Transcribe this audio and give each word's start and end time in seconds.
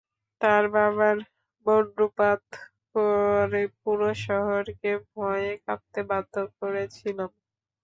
তার 0.41 0.63
বাবার 0.73 1.17
মুন্ডুপাত 1.65 2.43
করে 2.93 3.63
পুরো 3.79 4.09
শহরকে 4.25 4.91
ভয়ে 5.09 5.51
কাঁপতে 5.65 6.01
বাধ্য 6.09 6.33
করেছিলাম। 6.57 7.29